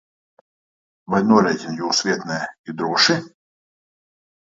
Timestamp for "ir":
2.49-2.79